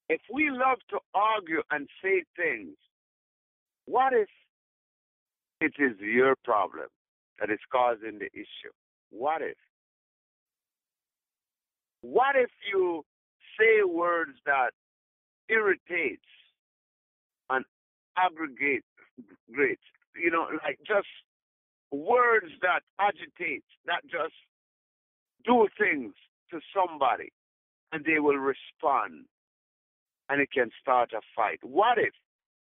If 0.08 0.20
we 0.32 0.50
love 0.50 0.78
to 0.90 0.98
argue 1.14 1.62
and 1.70 1.88
say 2.02 2.24
things, 2.36 2.76
what 3.86 4.12
if 4.12 4.28
it 5.60 5.72
is 5.78 5.98
your 6.00 6.34
problem 6.44 6.86
that 7.38 7.50
is 7.50 7.58
causing 7.72 8.18
the 8.18 8.26
issue? 8.32 8.72
What 9.10 9.42
if? 9.42 9.56
What 12.02 12.36
if 12.36 12.50
you 12.72 13.04
say 13.60 13.84
words 13.84 14.38
that 14.46 14.70
irritates 15.48 16.22
and 17.50 17.64
aggregate 18.16 18.84
great 19.52 19.80
you 20.16 20.30
know 20.30 20.46
like 20.64 20.78
just 20.86 21.08
words 21.92 22.46
that 22.62 22.80
agitate 22.98 23.64
that 23.86 24.02
just 24.04 24.34
do 25.44 25.68
things 25.78 26.14
to 26.50 26.60
somebody 26.74 27.32
and 27.92 28.04
they 28.04 28.20
will 28.20 28.36
respond 28.36 29.24
and 30.28 30.40
it 30.40 30.50
can 30.52 30.70
start 30.80 31.12
a 31.12 31.20
fight. 31.34 31.58
What 31.62 31.98
if 31.98 32.14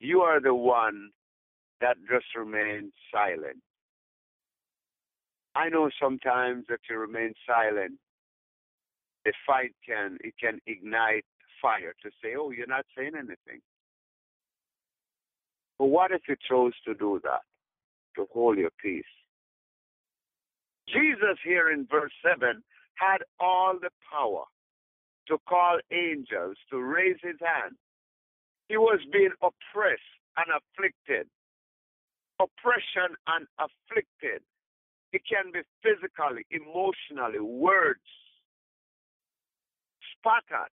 you 0.00 0.22
are 0.22 0.40
the 0.40 0.54
one 0.54 1.10
that 1.80 1.96
just 2.10 2.26
remains 2.34 2.92
silent? 3.12 3.60
I 5.54 5.68
know 5.68 5.90
sometimes 6.00 6.64
that 6.68 6.80
you 6.88 6.96
remain 6.96 7.34
silent 7.46 7.98
the 9.30 9.34
fight 9.46 9.72
can 9.86 10.18
it 10.24 10.34
can 10.42 10.60
ignite 10.66 11.24
fire 11.62 11.94
to 12.02 12.10
say, 12.22 12.34
"Oh, 12.36 12.50
you're 12.50 12.66
not 12.66 12.86
saying 12.96 13.14
anything." 13.14 13.62
But 15.78 15.86
what 15.86 16.10
if 16.10 16.22
you 16.28 16.36
chose 16.48 16.74
to 16.84 16.94
do 16.94 17.20
that, 17.22 17.42
to 18.16 18.26
hold 18.32 18.58
your 18.58 18.72
peace? 18.82 19.04
Jesus 20.88 21.38
here 21.44 21.70
in 21.70 21.86
verse 21.86 22.12
seven 22.22 22.64
had 22.94 23.18
all 23.38 23.78
the 23.80 23.90
power 24.12 24.44
to 25.28 25.38
call 25.48 25.78
angels 25.92 26.56
to 26.70 26.82
raise 26.82 27.20
his 27.22 27.38
hand. 27.40 27.76
He 28.68 28.76
was 28.76 29.00
being 29.12 29.32
oppressed 29.40 30.02
and 30.36 30.46
afflicted. 30.58 31.28
Oppression 32.40 33.14
and 33.28 33.46
afflicted. 33.58 34.42
It 35.12 35.22
can 35.28 35.52
be 35.52 35.60
physically, 35.82 36.46
emotionally, 36.50 37.40
words, 37.40 38.00
spat 40.20 40.70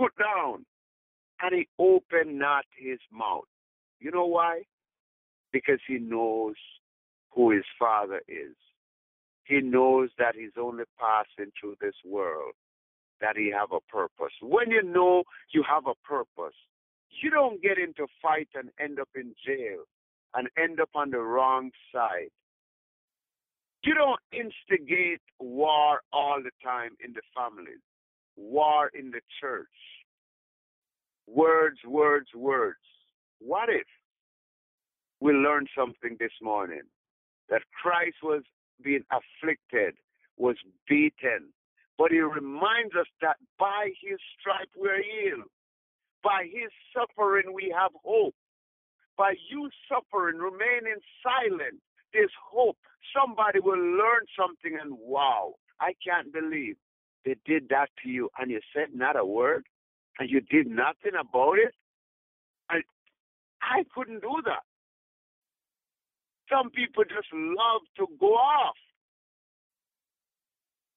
put 0.00 0.12
down, 0.16 0.64
and 1.42 1.54
he 1.54 1.68
opened 1.78 2.38
not 2.38 2.64
his 2.76 2.98
mouth. 3.12 3.44
You 4.00 4.10
know 4.10 4.26
why? 4.26 4.62
Because 5.52 5.80
he 5.86 5.98
knows 5.98 6.54
who 7.30 7.50
his 7.50 7.64
father 7.78 8.22
is. 8.28 8.56
He 9.44 9.60
knows 9.60 10.10
that 10.18 10.34
he's 10.34 10.56
only 10.58 10.84
passing 10.98 11.52
through 11.60 11.76
this 11.80 11.94
world, 12.04 12.52
that 13.20 13.36
he 13.36 13.50
have 13.50 13.72
a 13.72 13.80
purpose. 13.92 14.32
When 14.40 14.70
you 14.70 14.82
know 14.82 15.24
you 15.52 15.64
have 15.68 15.86
a 15.86 15.94
purpose, 16.06 16.56
you 17.22 17.30
don't 17.30 17.60
get 17.60 17.76
into 17.78 18.06
fight 18.22 18.48
and 18.54 18.70
end 18.80 19.00
up 19.00 19.08
in 19.14 19.34
jail 19.44 19.84
and 20.34 20.48
end 20.56 20.80
up 20.80 20.90
on 20.94 21.10
the 21.10 21.18
wrong 21.18 21.72
side. 21.92 22.30
You 23.82 23.94
don't 23.94 24.20
instigate 24.32 25.20
war 25.40 26.02
all 26.12 26.40
the 26.42 26.52
time 26.62 26.92
in 27.04 27.12
the 27.12 27.22
families 27.34 27.80
war 28.36 28.90
in 28.98 29.10
the 29.10 29.20
church. 29.40 29.68
Words, 31.26 31.78
words, 31.86 32.28
words. 32.34 32.78
What 33.38 33.68
if 33.68 33.86
we 35.20 35.32
learned 35.32 35.68
something 35.76 36.16
this 36.18 36.32
morning 36.42 36.82
that 37.48 37.62
Christ 37.82 38.16
was 38.22 38.42
being 38.82 39.04
afflicted, 39.12 39.94
was 40.36 40.56
beaten. 40.88 41.52
But 41.98 42.10
he 42.10 42.20
reminds 42.20 42.94
us 42.98 43.06
that 43.20 43.36
by 43.58 43.90
his 44.02 44.18
stripe 44.38 44.70
we're 44.76 45.02
healed. 45.02 45.50
By 46.24 46.44
his 46.44 46.70
suffering 46.96 47.52
we 47.52 47.74
have 47.76 47.92
hope. 48.02 48.34
By 49.18 49.34
you 49.50 49.68
suffering, 49.86 50.38
remaining 50.38 51.00
silent, 51.22 51.80
there's 52.14 52.32
hope. 52.42 52.78
Somebody 53.14 53.60
will 53.60 53.78
learn 53.78 54.24
something 54.38 54.78
and 54.80 54.96
wow, 54.98 55.54
I 55.78 55.92
can't 56.02 56.32
believe 56.32 56.76
they 57.24 57.36
did 57.44 57.68
that 57.68 57.88
to 58.02 58.08
you 58.08 58.30
and 58.38 58.50
you 58.50 58.60
said 58.74 58.88
not 58.94 59.18
a 59.18 59.24
word 59.24 59.64
and 60.18 60.30
you 60.30 60.40
did 60.40 60.66
nothing 60.66 61.12
about 61.18 61.58
it. 61.58 61.74
I 62.68 62.80
I 63.62 63.84
couldn't 63.94 64.20
do 64.20 64.42
that. 64.46 64.62
Some 66.50 66.70
people 66.70 67.04
just 67.04 67.28
love 67.32 67.82
to 67.98 68.06
go 68.18 68.34
off. 68.34 68.76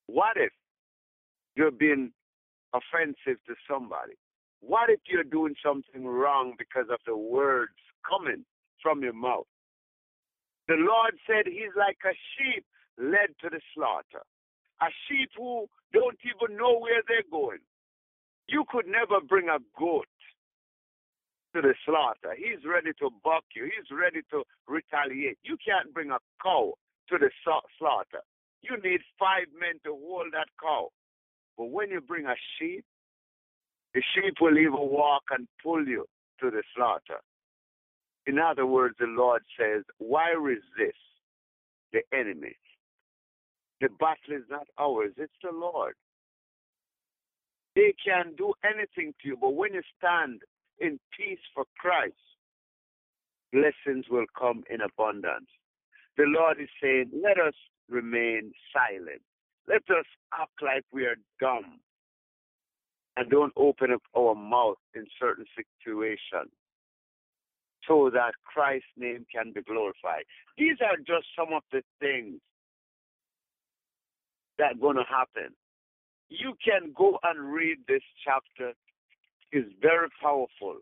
What 0.08 0.36
if 0.38 0.52
you're 1.56 1.72
being 1.72 2.12
offensive 2.74 3.40
to 3.48 3.56
somebody? 3.70 4.14
What 4.62 4.90
if 4.90 5.00
you're 5.08 5.24
doing 5.24 5.56
something 5.64 6.06
wrong 6.06 6.54
because 6.58 6.88
of 6.92 7.00
the 7.06 7.16
words 7.16 7.74
coming 8.10 8.46
from 8.82 9.04
your 9.04 9.14
mouth? 9.14 9.46
The 10.68 10.76
Lord 10.76 11.16
said 11.28 11.46
he's 11.46 11.76
like 11.78 11.98
a 12.06 12.16
sheep 12.38 12.66
led 12.98 13.36
to 13.42 13.50
the 13.50 13.60
slaughter. 13.76 14.24
A 14.84 14.88
sheep 15.08 15.30
who 15.38 15.68
don't 15.94 16.20
even 16.28 16.58
know 16.58 16.78
where 16.78 17.02
they're 17.08 17.30
going. 17.32 17.64
You 18.48 18.66
could 18.70 18.86
never 18.86 19.22
bring 19.24 19.48
a 19.48 19.60
goat 19.80 20.12
to 21.56 21.62
the 21.62 21.74
slaughter. 21.86 22.36
He's 22.36 22.66
ready 22.66 22.92
to 23.00 23.10
buck 23.24 23.46
you. 23.56 23.64
He's 23.64 23.90
ready 23.98 24.22
to 24.32 24.44
retaliate. 24.68 25.38
You 25.44 25.56
can't 25.64 25.94
bring 25.94 26.12
a 26.12 26.20
cow 26.44 26.74
to 27.10 27.18
the 27.18 27.30
slaughter. 27.80 28.24
You 28.62 28.76
need 28.84 29.00
five 29.18 29.48
men 29.58 29.80
to 29.86 29.92
hold 29.92 30.34
that 30.34 30.50
cow. 30.62 30.90
But 31.58 31.66
when 31.66 31.90
you 31.90 32.02
bring 32.02 32.26
a 32.26 32.36
sheep, 32.58 32.84
the 33.94 34.02
sheep 34.14 34.36
will 34.42 34.58
even 34.58 34.74
walk 34.74 35.24
and 35.32 35.48
pull 35.64 35.88
you 35.88 36.06
to 36.42 36.52
the 36.52 36.64
slaughter. 36.76 37.22
In 38.26 38.40
other 38.40 38.66
words, 38.66 38.96
the 39.00 39.06
Lord 39.06 39.44
says, 39.60 39.84
why 39.98 40.32
resist 40.32 40.98
the 41.94 42.02
enemy? 42.14 42.56
The 43.82 43.90
battle 44.00 44.36
is 44.36 44.44
not 44.50 44.68
ours, 44.80 45.14
it's 45.18 45.34
the 45.44 45.52
Lord. 45.52 45.96
They 47.76 47.94
can 48.04 48.36
do 48.38 48.54
anything 48.64 49.14
to 49.22 49.28
you, 49.28 49.38
but 49.40 49.56
when 49.56 49.74
you 49.74 49.82
stand 49.98 50.42
in 50.80 51.00
peace 51.18 51.40
for 51.54 51.66
Christ, 51.78 52.14
blessings 53.52 54.06
will 54.10 54.26
come 54.40 54.64
in 54.70 54.80
abundance. 54.82 55.50
The 56.18 56.26
Lord 56.28 56.60
is 56.62 56.70
saying, 56.82 57.12
let 57.24 57.40
us 57.40 57.56
remain 57.90 58.54
silent. 58.72 59.22
Let 59.68 59.84
us 59.90 60.06
act 60.34 60.62
like 60.62 60.84
we 60.92 61.06
are 61.06 61.16
dumb 61.40 61.80
and 63.16 63.30
don't 63.30 63.54
open 63.56 63.92
up 63.92 64.02
our 64.18 64.36
mouth 64.36 64.78
in 64.96 65.06
certain 65.20 65.46
situations 65.56 66.52
so 67.88 68.10
that 68.14 68.34
Christ's 68.44 68.88
name 68.98 69.26
can 69.34 69.52
be 69.54 69.62
glorified. 69.62 70.24
These 70.58 70.78
are 70.82 70.98
just 70.98 71.28
some 71.38 71.54
of 71.54 71.64
the 71.72 71.82
things 72.00 72.40
that 74.60 74.80
going 74.80 74.98
to 74.98 75.04
happen. 75.10 75.54
You 76.30 76.54
can 76.64 76.94
go 76.98 77.20
and 77.24 77.54
read 77.54 77.78
this 77.88 78.02
chapter. 78.24 78.74
It's 79.52 79.70
very 79.82 80.08
powerful. 80.22 80.78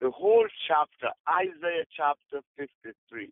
The 0.00 0.10
whole 0.10 0.46
chapter, 0.68 1.14
Isaiah 1.28 1.86
chapter 1.96 2.44
53. 2.58 3.30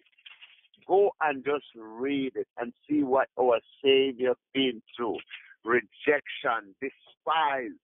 Go 0.87 1.11
and 1.21 1.45
just 1.45 1.67
read 1.77 2.33
it 2.35 2.49
and 2.59 2.73
see 2.89 3.03
what 3.03 3.29
our 3.39 3.61
Savior 3.85 4.35
been 4.55 4.83
through. 4.97 5.19
Rejection, 5.65 6.75
despise. 6.81 7.77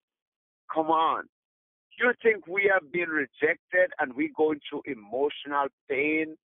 Come 0.74 0.88
on. 0.88 1.24
You 1.98 2.12
think 2.22 2.46
we 2.46 2.70
have 2.72 2.90
been 2.92 3.09
rejected 3.09 3.90
and 3.98 4.14
we 4.14 4.33
going 4.37 4.61
through 4.68 4.83
emotional 4.87 5.66
pain 5.90 6.37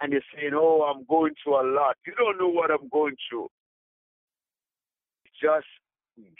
and 0.00 0.12
you're 0.12 0.22
saying, 0.34 0.52
Oh, 0.54 0.82
I'm 0.82 1.04
going 1.04 1.34
through 1.42 1.60
a 1.60 1.66
lot. 1.74 1.96
You 2.06 2.14
don't 2.16 2.38
know 2.38 2.48
what 2.48 2.70
I'm 2.70 2.88
going 2.88 3.16
through. 3.28 3.48
Just 5.40 5.66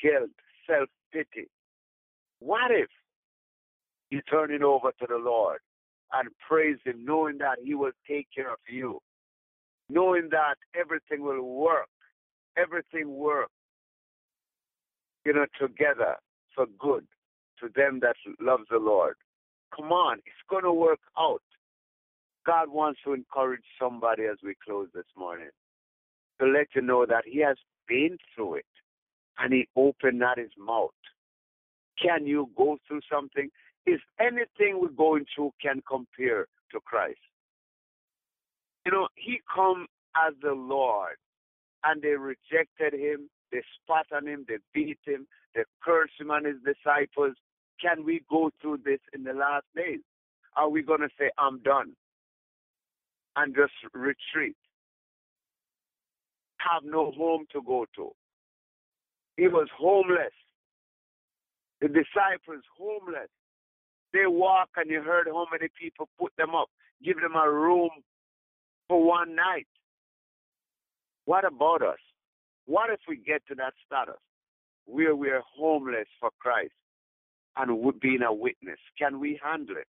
guilt, 0.02 0.30
self 0.66 0.88
pity. 1.12 1.48
What 2.40 2.70
if 2.70 2.88
you 4.10 4.20
turn 4.22 4.52
it 4.52 4.62
over 4.62 4.90
to 5.00 5.06
the 5.08 5.16
Lord 5.16 5.58
and 6.12 6.28
praise 6.46 6.78
Him, 6.84 7.04
knowing 7.04 7.38
that 7.38 7.58
He 7.62 7.74
will 7.74 7.92
take 8.08 8.26
care 8.34 8.52
of 8.52 8.58
you, 8.68 9.00
knowing 9.88 10.28
that 10.30 10.56
everything 10.78 11.22
will 11.22 11.42
work, 11.42 11.88
everything 12.56 13.14
works, 13.14 13.52
you 15.24 15.32
know, 15.32 15.46
together 15.60 16.16
for 16.54 16.66
good 16.78 17.06
to 17.60 17.68
them 17.74 18.00
that 18.00 18.16
love 18.40 18.60
the 18.70 18.78
Lord. 18.78 19.14
Come 19.76 19.92
on, 19.92 20.18
it's 20.18 20.48
going 20.48 20.64
to 20.64 20.72
work 20.72 20.98
out. 21.18 21.42
God 22.46 22.70
wants 22.70 23.00
to 23.04 23.12
encourage 23.12 23.62
somebody 23.80 24.24
as 24.24 24.38
we 24.42 24.54
close 24.66 24.88
this 24.94 25.04
morning 25.16 25.50
to 26.40 26.46
let 26.46 26.68
you 26.74 26.82
know 26.82 27.06
that 27.06 27.24
He 27.26 27.40
has 27.40 27.56
been 27.86 28.16
through 28.34 28.56
it 28.56 28.64
and 29.40 29.52
He 29.52 29.68
opened 29.76 30.18
not 30.18 30.38
His 30.38 30.50
mouth. 30.58 30.90
Can 32.00 32.26
you 32.26 32.50
go 32.56 32.78
through 32.86 33.00
something? 33.10 33.48
Is 33.86 34.00
anything 34.20 34.80
we're 34.80 34.88
going 34.88 35.24
through 35.34 35.52
can 35.60 35.82
compare 35.88 36.46
to 36.72 36.80
Christ? 36.84 37.18
You 38.86 38.92
know, 38.92 39.08
He 39.16 39.40
come 39.52 39.86
as 40.16 40.34
the 40.42 40.52
Lord 40.52 41.16
and 41.84 42.02
they 42.02 42.10
rejected 42.10 42.92
Him, 42.92 43.30
they 43.52 43.62
spat 43.82 44.06
on 44.14 44.26
Him, 44.26 44.44
they 44.48 44.58
beat 44.74 44.98
Him, 45.04 45.26
they 45.54 45.62
cursed 45.82 46.12
Him 46.18 46.30
and 46.30 46.46
His 46.46 46.56
disciples. 46.64 47.34
Can 47.80 48.04
we 48.04 48.22
go 48.30 48.50
through 48.60 48.80
this 48.84 49.00
in 49.14 49.24
the 49.24 49.32
last 49.32 49.64
days? 49.74 50.00
Are 50.56 50.68
we 50.68 50.82
going 50.82 51.00
to 51.00 51.08
say, 51.18 51.30
I'm 51.38 51.60
done 51.60 51.92
and 53.36 53.54
just 53.54 53.72
retreat? 53.94 54.56
Have 56.58 56.84
no 56.84 57.10
home 57.12 57.46
to 57.52 57.62
go 57.62 57.86
to. 57.96 58.10
He 59.40 59.48
was 59.48 59.68
homeless. 59.74 60.36
The 61.80 61.88
disciples, 61.88 62.62
homeless. 62.76 63.30
They 64.12 64.26
walk 64.26 64.68
and 64.76 64.90
you 64.90 65.00
heard 65.00 65.28
how 65.28 65.46
many 65.50 65.68
people 65.80 66.10
put 66.18 66.32
them 66.36 66.54
up, 66.54 66.68
give 67.02 67.16
them 67.22 67.36
a 67.36 67.50
room 67.50 67.88
for 68.86 69.02
one 69.02 69.34
night. 69.34 69.66
What 71.24 71.46
about 71.46 71.80
us? 71.80 72.02
What 72.66 72.90
if 72.90 73.00
we 73.08 73.16
get 73.16 73.40
to 73.48 73.54
that 73.54 73.72
status 73.86 74.20
where 74.84 75.16
we're 75.16 75.42
homeless 75.56 76.08
for 76.20 76.28
Christ? 76.38 76.74
and 77.56 78.00
being 78.00 78.22
a 78.22 78.32
witness. 78.32 78.78
Can 78.96 79.20
we 79.20 79.38
handle 79.42 79.76
it? 79.76 79.88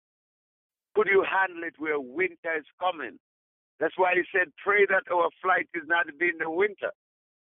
Could 0.95 1.09
you 1.11 1.25
handle 1.25 1.65
it 1.65 1.75
where 1.79 1.99
winter 1.99 2.55
is 2.59 2.67
coming? 2.79 3.19
That's 3.81 3.97
why 3.97 4.13
he 4.15 4.23
said, 4.31 4.53
pray 4.63 4.87
that 4.87 5.11
our 5.13 5.31
flight 5.43 5.67
is 5.75 5.83
not 5.87 6.07
being 6.19 6.39
the 6.39 6.51
winter. 6.51 6.93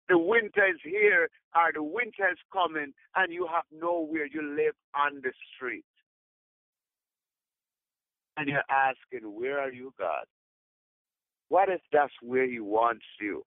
The 0.09 0.17
winter 0.17 0.65
is 0.65 0.79
here, 0.83 1.29
or 1.55 1.71
the 1.73 1.83
winter 1.83 2.29
is 2.31 2.37
coming, 2.53 2.93
and 3.15 3.33
you 3.33 3.47
have 3.47 3.65
nowhere. 3.71 4.25
You 4.25 4.41
live 4.55 4.75
on 4.95 5.21
the 5.21 5.33
street. 5.55 5.83
And 8.37 8.47
you're 8.47 8.63
asking, 8.69 9.27
where 9.33 9.59
are 9.59 9.71
you, 9.71 9.93
God? 9.97 10.25
What 11.49 11.69
if 11.69 11.81
that's 11.91 12.13
where 12.21 12.47
he 12.47 12.59
wants 12.59 13.05
you? 13.19 13.43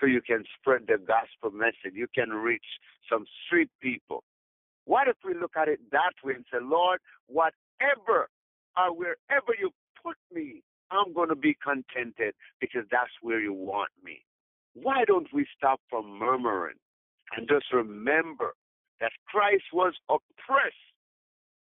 So 0.00 0.06
you 0.06 0.20
can 0.20 0.44
spread 0.58 0.82
the 0.86 0.98
gospel 0.98 1.50
message. 1.56 1.94
You 1.94 2.06
can 2.14 2.30
reach 2.30 2.66
some 3.10 3.24
street 3.46 3.70
people. 3.80 4.22
What 4.84 5.08
if 5.08 5.16
we 5.24 5.34
look 5.34 5.56
at 5.56 5.68
it 5.68 5.80
that 5.92 6.12
way 6.22 6.34
and 6.34 6.44
say, 6.52 6.58
Lord, 6.62 7.00
whatever 7.26 8.28
or 8.76 8.94
wherever 8.94 9.54
you 9.58 9.70
put 10.02 10.16
me, 10.32 10.62
I'm 10.90 11.14
going 11.14 11.30
to 11.30 11.34
be 11.34 11.56
contented 11.64 12.34
because 12.60 12.84
that's 12.90 13.10
where 13.22 13.40
you 13.40 13.54
want 13.54 13.90
me. 14.04 14.25
Why 14.82 15.04
don't 15.06 15.32
we 15.32 15.46
stop 15.56 15.80
from 15.88 16.18
murmuring 16.18 16.76
and 17.34 17.48
just 17.48 17.72
remember 17.72 18.52
that 19.00 19.12
Christ 19.26 19.64
was 19.72 19.94
oppressed 20.10 20.92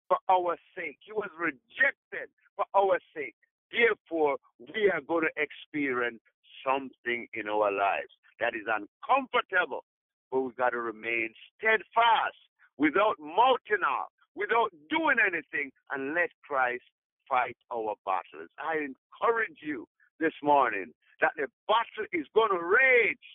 for 0.10 0.18
our 0.30 0.58
sake? 0.76 0.98
He 1.06 1.14
was 1.14 1.30
rejected 1.40 2.28
for 2.58 2.66
our 2.76 3.00
sake. 3.16 3.36
Therefore, 3.72 4.36
we 4.60 4.92
are 4.92 5.00
going 5.00 5.24
to 5.24 5.42
experience 5.42 6.20
something 6.68 7.28
in 7.34 7.48
our 7.48 7.72
lives 7.72 8.12
that 8.42 8.56
is 8.56 8.68
uncomfortable, 8.68 9.86
but 10.30 10.42
we've 10.42 10.58
got 10.58 10.72
to 10.72 10.82
remain 10.82 11.30
steadfast 11.56 12.36
without 12.78 13.16
mouthing 13.20 13.88
off, 13.88 14.12
without 14.36 14.76
doing 14.90 15.16
anything, 15.24 15.72
and 15.92 16.14
let 16.14 16.30
Christ 16.44 16.84
fight 17.30 17.56
our 17.72 17.96
battles. 18.06 18.52
I 18.60 18.84
encourage 18.84 19.64
you 19.64 19.88
this 20.20 20.34
morning 20.44 20.92
that 21.22 21.34
the 21.38 21.48
battle 21.68 22.08
is 22.14 22.28
going 22.34 22.52
to 22.52 22.62
rage, 22.62 23.28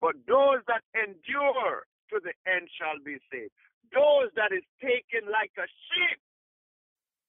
but 0.00 0.14
those 0.26 0.62
that 0.66 0.82
endure 0.94 1.86
to 2.10 2.16
the 2.22 2.34
end 2.48 2.68
shall 2.72 2.98
be 3.04 3.18
saved. 3.30 3.52
Those 3.92 4.30
that 4.36 4.52
is 4.52 4.64
taken 4.80 5.28
like 5.30 5.52
a 5.56 5.66
sheep 5.66 6.20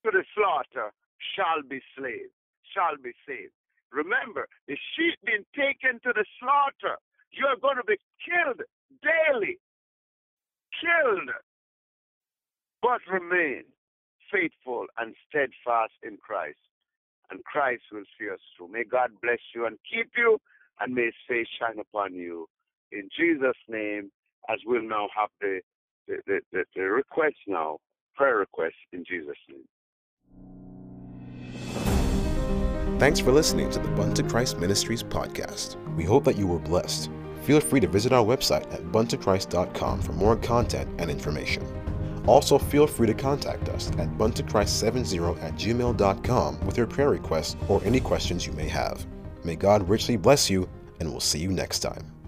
to 0.03 0.11
the 0.11 0.23
slaughter 0.35 0.91
shall 1.35 1.61
be 1.67 1.81
slain. 1.97 2.29
shall 2.73 2.97
be 3.01 3.11
saved. 3.27 3.53
Remember, 3.91 4.47
the 4.67 4.77
sheep 4.93 5.17
being 5.25 5.45
taken 5.57 5.99
to 6.05 6.13
the 6.13 6.25
slaughter. 6.39 6.97
You're 7.31 7.57
going 7.57 7.77
to 7.77 7.87
be 7.87 7.97
killed 8.21 8.61
daily. 9.01 9.57
Killed. 10.77 11.29
But 12.81 13.01
remain 13.09 13.65
faithful 14.31 14.85
and 14.97 15.15
steadfast 15.27 15.97
in 16.03 16.17
Christ. 16.17 16.61
And 17.31 17.43
Christ 17.43 17.83
will 17.91 18.03
see 18.19 18.29
us 18.29 18.39
through. 18.57 18.69
May 18.69 18.83
God 18.83 19.11
bless 19.21 19.39
you 19.53 19.65
and 19.65 19.77
keep 19.91 20.11
you, 20.17 20.39
and 20.79 20.95
may 20.95 21.05
his 21.05 21.13
face 21.27 21.47
shine 21.59 21.79
upon 21.79 22.13
you. 22.13 22.47
In 22.91 23.09
Jesus' 23.15 23.57
name, 23.67 24.11
as 24.49 24.57
we'll 24.65 24.81
now 24.81 25.07
have 25.15 25.29
the, 25.41 25.61
the, 26.07 26.17
the, 26.25 26.39
the, 26.51 26.63
the 26.75 26.81
request 26.81 27.35
now, 27.47 27.77
prayer 28.15 28.37
request 28.37 28.75
in 28.91 29.03
Jesus' 29.07 29.35
name. 29.49 29.65
Thanks 32.99 33.19
for 33.19 33.31
listening 33.31 33.69
to 33.69 33.79
the 33.79 33.87
Bun 33.89 34.13
to 34.15 34.23
Christ 34.23 34.57
Ministries 34.57 35.03
podcast. 35.03 35.77
We 35.95 36.03
hope 36.03 36.25
that 36.25 36.37
you 36.37 36.47
were 36.47 36.59
blessed. 36.59 37.09
Feel 37.43 37.61
free 37.61 37.79
to 37.79 37.87
visit 37.87 38.11
our 38.11 38.25
website 38.25 38.71
at 38.73 38.81
buntochrist.com 38.91 40.01
for 40.01 40.11
more 40.13 40.35
content 40.35 40.89
and 40.99 41.09
information. 41.09 41.65
Also, 42.25 42.57
feel 42.57 42.87
free 42.87 43.07
to 43.07 43.13
contact 43.13 43.69
us 43.69 43.89
at 43.97 44.09
buntochrist70 44.17 45.41
at 45.41 45.53
gmail.com 45.55 46.59
with 46.65 46.77
your 46.77 46.87
prayer 46.87 47.09
requests 47.09 47.55
or 47.67 47.81
any 47.83 47.99
questions 47.99 48.45
you 48.45 48.53
may 48.53 48.67
have. 48.67 49.05
May 49.43 49.55
God 49.55 49.87
richly 49.87 50.17
bless 50.17 50.49
you, 50.49 50.67
and 50.99 51.09
we'll 51.09 51.19
see 51.19 51.39
you 51.39 51.49
next 51.49 51.79
time. 51.79 52.18